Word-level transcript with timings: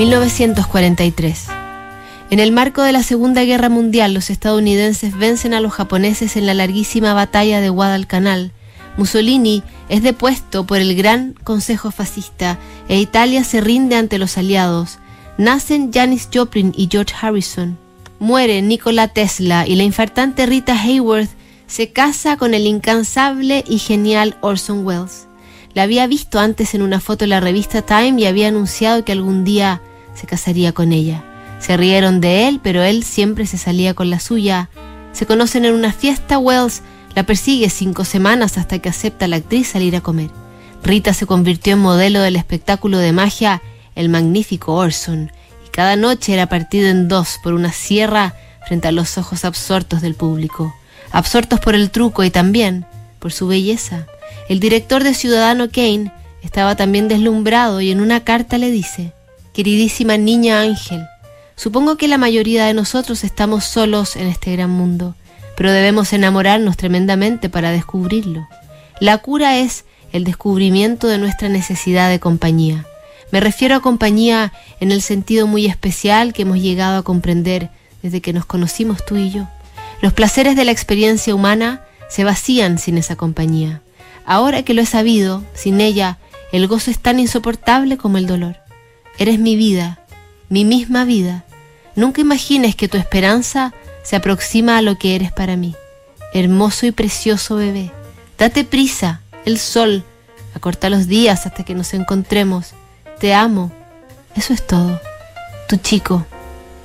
1943. 0.00 1.48
En 2.30 2.40
el 2.40 2.52
marco 2.52 2.82
de 2.82 2.90
la 2.90 3.02
Segunda 3.02 3.44
Guerra 3.44 3.68
Mundial, 3.68 4.14
los 4.14 4.30
estadounidenses 4.30 5.14
vencen 5.14 5.52
a 5.52 5.60
los 5.60 5.74
japoneses 5.74 6.38
en 6.38 6.46
la 6.46 6.54
larguísima 6.54 7.12
batalla 7.12 7.60
de 7.60 7.68
Guadalcanal. 7.68 8.50
Mussolini 8.96 9.62
es 9.90 10.02
depuesto 10.02 10.64
por 10.64 10.78
el 10.78 10.96
Gran 10.96 11.34
Consejo 11.44 11.90
Fascista 11.90 12.58
e 12.88 12.98
Italia 12.98 13.44
se 13.44 13.60
rinde 13.60 13.94
ante 13.96 14.16
los 14.16 14.38
aliados. 14.38 14.98
Nacen 15.36 15.92
Janis 15.92 16.30
Joplin 16.32 16.72
y 16.74 16.88
George 16.90 17.14
Harrison. 17.20 17.76
Muere 18.20 18.62
Nikola 18.62 19.08
Tesla 19.08 19.66
y 19.66 19.76
la 19.76 19.82
infartante 19.82 20.46
Rita 20.46 20.80
Hayworth 20.80 21.28
se 21.66 21.92
casa 21.92 22.38
con 22.38 22.54
el 22.54 22.66
incansable 22.66 23.64
y 23.68 23.76
genial 23.76 24.38
Orson 24.40 24.86
Welles. 24.86 25.26
La 25.74 25.82
había 25.82 26.06
visto 26.06 26.40
antes 26.40 26.74
en 26.74 26.80
una 26.80 27.00
foto 27.00 27.24
en 27.24 27.30
la 27.30 27.40
revista 27.40 27.82
Time 27.82 28.18
y 28.18 28.24
había 28.24 28.48
anunciado 28.48 29.04
que 29.04 29.12
algún 29.12 29.44
día 29.44 29.82
se 30.14 30.26
casaría 30.26 30.72
con 30.72 30.92
ella. 30.92 31.24
Se 31.58 31.76
rieron 31.76 32.20
de 32.20 32.48
él, 32.48 32.60
pero 32.62 32.82
él 32.82 33.04
siempre 33.04 33.46
se 33.46 33.58
salía 33.58 33.94
con 33.94 34.10
la 34.10 34.20
suya. 34.20 34.70
Se 35.12 35.26
conocen 35.26 35.64
en 35.64 35.74
una 35.74 35.92
fiesta, 35.92 36.38
Wells 36.38 36.82
la 37.14 37.24
persigue 37.24 37.70
cinco 37.70 38.04
semanas 38.04 38.56
hasta 38.56 38.78
que 38.78 38.88
acepta 38.88 39.24
a 39.24 39.28
la 39.28 39.36
actriz 39.36 39.68
salir 39.68 39.96
a 39.96 40.00
comer. 40.00 40.30
Rita 40.82 41.12
se 41.12 41.26
convirtió 41.26 41.74
en 41.74 41.80
modelo 41.80 42.20
del 42.20 42.36
espectáculo 42.36 42.98
de 42.98 43.12
magia 43.12 43.62
El 43.94 44.08
Magnífico 44.08 44.74
Orson, 44.74 45.30
y 45.66 45.70
cada 45.70 45.96
noche 45.96 46.32
era 46.32 46.48
partido 46.48 46.88
en 46.88 47.08
dos 47.08 47.38
por 47.42 47.52
una 47.52 47.72
sierra 47.72 48.34
frente 48.66 48.88
a 48.88 48.92
los 48.92 49.18
ojos 49.18 49.44
absortos 49.44 50.00
del 50.00 50.14
público, 50.14 50.74
absortos 51.12 51.60
por 51.60 51.74
el 51.74 51.90
truco 51.90 52.24
y 52.24 52.30
también 52.30 52.86
por 53.18 53.32
su 53.32 53.46
belleza. 53.46 54.06
El 54.48 54.60
director 54.60 55.04
de 55.04 55.14
Ciudadano 55.14 55.68
Kane 55.70 56.12
estaba 56.42 56.76
también 56.76 57.08
deslumbrado 57.08 57.80
y 57.80 57.90
en 57.90 58.00
una 58.00 58.24
carta 58.24 58.58
le 58.58 58.70
dice, 58.70 59.12
Queridísima 59.52 60.16
niña 60.16 60.60
Ángel, 60.60 61.04
supongo 61.56 61.96
que 61.96 62.06
la 62.06 62.18
mayoría 62.18 62.66
de 62.66 62.74
nosotros 62.74 63.24
estamos 63.24 63.64
solos 63.64 64.14
en 64.14 64.28
este 64.28 64.52
gran 64.52 64.70
mundo, 64.70 65.16
pero 65.56 65.72
debemos 65.72 66.12
enamorarnos 66.12 66.76
tremendamente 66.76 67.48
para 67.48 67.72
descubrirlo. 67.72 68.46
La 69.00 69.18
cura 69.18 69.58
es 69.58 69.84
el 70.12 70.22
descubrimiento 70.22 71.08
de 71.08 71.18
nuestra 71.18 71.48
necesidad 71.48 72.08
de 72.08 72.20
compañía. 72.20 72.86
Me 73.32 73.40
refiero 73.40 73.74
a 73.74 73.82
compañía 73.82 74.52
en 74.78 74.92
el 74.92 75.02
sentido 75.02 75.48
muy 75.48 75.66
especial 75.66 76.32
que 76.32 76.42
hemos 76.42 76.58
llegado 76.58 76.98
a 76.98 77.02
comprender 77.02 77.70
desde 78.02 78.20
que 78.20 78.32
nos 78.32 78.46
conocimos 78.46 79.04
tú 79.04 79.16
y 79.16 79.30
yo. 79.30 79.48
Los 80.00 80.12
placeres 80.12 80.54
de 80.54 80.64
la 80.64 80.72
experiencia 80.72 81.34
humana 81.34 81.82
se 82.08 82.22
vacían 82.22 82.78
sin 82.78 82.98
esa 82.98 83.16
compañía. 83.16 83.82
Ahora 84.24 84.62
que 84.62 84.74
lo 84.74 84.82
he 84.82 84.86
sabido, 84.86 85.42
sin 85.54 85.80
ella, 85.80 86.18
el 86.52 86.68
gozo 86.68 86.90
es 86.90 87.00
tan 87.00 87.18
insoportable 87.18 87.96
como 87.96 88.16
el 88.16 88.26
dolor. 88.26 88.56
Eres 89.20 89.38
mi 89.38 89.54
vida, 89.54 89.98
mi 90.48 90.64
misma 90.64 91.04
vida. 91.04 91.44
Nunca 91.94 92.22
imagines 92.22 92.74
que 92.74 92.88
tu 92.88 92.96
esperanza 92.96 93.74
se 94.02 94.16
aproxima 94.16 94.78
a 94.78 94.82
lo 94.82 94.96
que 94.96 95.14
eres 95.14 95.30
para 95.30 95.56
mí. 95.56 95.74
Hermoso 96.32 96.86
y 96.86 96.90
precioso 96.90 97.56
bebé. 97.56 97.90
Date 98.38 98.64
prisa, 98.64 99.20
el 99.44 99.58
sol. 99.58 100.04
Acorta 100.54 100.88
los 100.88 101.06
días 101.06 101.44
hasta 101.44 101.64
que 101.64 101.74
nos 101.74 101.92
encontremos. 101.92 102.68
Te 103.18 103.34
amo. 103.34 103.70
Eso 104.36 104.54
es 104.54 104.66
todo. 104.66 104.98
Tu 105.68 105.76
chico, 105.76 106.24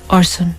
Orson. 0.09 0.57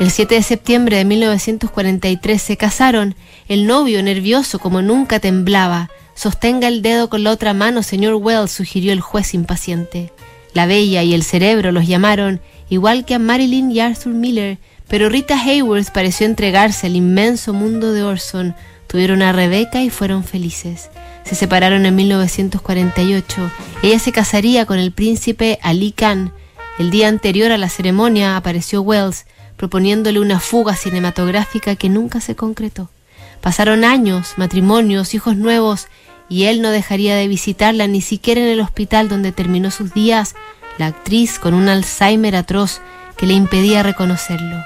El 0.00 0.10
7 0.10 0.34
de 0.34 0.42
septiembre 0.42 0.96
de 0.96 1.04
1943 1.04 2.42
se 2.42 2.56
casaron. 2.56 3.14
El 3.46 3.68
novio, 3.68 4.02
nervioso 4.02 4.58
como 4.58 4.82
nunca, 4.82 5.20
temblaba. 5.20 5.88
Sostenga 6.16 6.66
el 6.66 6.82
dedo 6.82 7.08
con 7.08 7.22
la 7.22 7.30
otra 7.30 7.54
mano, 7.54 7.84
señor 7.84 8.14
Wells, 8.14 8.50
sugirió 8.50 8.92
el 8.92 9.00
juez 9.00 9.34
impaciente. 9.34 10.12
La 10.54 10.66
Bella 10.66 11.02
y 11.02 11.14
el 11.14 11.22
Cerebro 11.22 11.72
los 11.72 11.86
llamaron, 11.86 12.40
igual 12.68 13.04
que 13.04 13.14
a 13.14 13.18
Marilyn 13.18 13.70
y 13.70 13.80
Arthur 13.80 14.12
Miller, 14.12 14.58
pero 14.88 15.08
Rita 15.08 15.40
Hayworth 15.40 15.90
pareció 15.90 16.26
entregarse 16.26 16.86
al 16.86 16.96
inmenso 16.96 17.52
mundo 17.52 17.92
de 17.92 18.02
Orson. 18.02 18.54
Tuvieron 18.86 19.22
a 19.22 19.32
Rebecca 19.32 19.82
y 19.82 19.88
fueron 19.88 20.22
felices. 20.22 20.90
Se 21.24 21.34
separaron 21.34 21.86
en 21.86 21.94
1948. 21.94 23.50
Ella 23.82 23.98
se 23.98 24.12
casaría 24.12 24.66
con 24.66 24.78
el 24.78 24.92
príncipe 24.92 25.58
Ali 25.62 25.92
Khan. 25.92 26.32
El 26.78 26.90
día 26.90 27.08
anterior 27.08 27.52
a 27.52 27.58
la 27.58 27.70
ceremonia 27.70 28.36
apareció 28.36 28.82
Wells 28.82 29.24
proponiéndole 29.56 30.20
una 30.20 30.40
fuga 30.40 30.76
cinematográfica 30.76 31.76
que 31.76 31.88
nunca 31.88 32.20
se 32.20 32.36
concretó. 32.36 32.90
Pasaron 33.40 33.84
años, 33.84 34.34
matrimonios, 34.36 35.14
hijos 35.14 35.36
nuevos 35.36 35.86
y 36.32 36.46
él 36.46 36.62
no 36.62 36.70
dejaría 36.70 37.14
de 37.14 37.28
visitarla 37.28 37.86
ni 37.86 38.00
siquiera 38.00 38.40
en 38.40 38.48
el 38.48 38.60
hospital 38.60 39.10
donde 39.10 39.32
terminó 39.32 39.70
sus 39.70 39.92
días 39.92 40.34
la 40.78 40.86
actriz 40.86 41.38
con 41.38 41.52
un 41.52 41.68
Alzheimer 41.68 42.36
atroz 42.36 42.80
que 43.18 43.26
le 43.26 43.34
impedía 43.34 43.82
reconocerlo. 43.82 44.56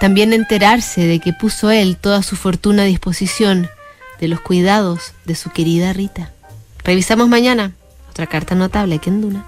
También 0.00 0.32
enterarse 0.32 1.02
de 1.02 1.18
que 1.18 1.34
puso 1.34 1.70
él 1.70 1.98
toda 1.98 2.22
su 2.22 2.36
fortuna 2.36 2.84
a 2.84 2.86
disposición 2.86 3.68
de 4.18 4.28
los 4.28 4.40
cuidados 4.40 5.12
de 5.26 5.34
su 5.34 5.50
querida 5.50 5.92
Rita. 5.92 6.32
Revisamos 6.84 7.28
mañana 7.28 7.72
otra 8.08 8.26
carta 8.26 8.54
notable 8.54 8.98
que 8.98 9.10
en 9.10 9.20
Duna. 9.20 9.38